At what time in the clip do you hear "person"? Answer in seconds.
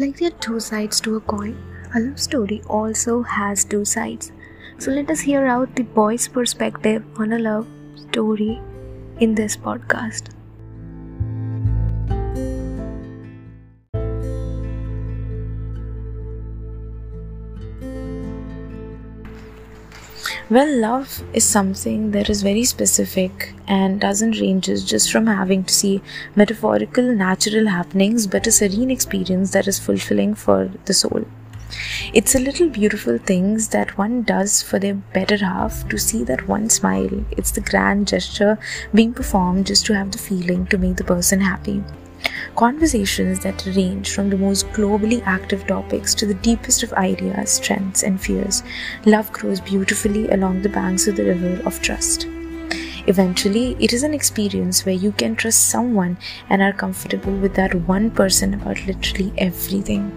41.04-41.40, 58.10-58.54